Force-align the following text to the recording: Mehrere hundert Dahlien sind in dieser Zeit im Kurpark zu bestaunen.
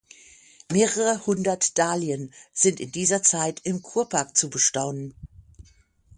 Mehrere 0.71 1.27
hundert 1.27 1.77
Dahlien 1.77 2.33
sind 2.53 2.79
in 2.79 2.91
dieser 2.91 3.21
Zeit 3.21 3.59
im 3.65 3.83
Kurpark 3.83 4.35
zu 4.35 4.49
bestaunen. 4.49 5.13